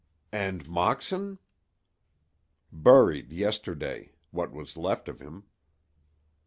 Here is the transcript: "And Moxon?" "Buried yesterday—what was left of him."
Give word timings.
"And 0.33 0.67
Moxon?" 0.67 1.37
"Buried 2.71 3.31
yesterday—what 3.31 4.51
was 4.51 4.75
left 4.75 5.07
of 5.07 5.19
him." 5.19 5.43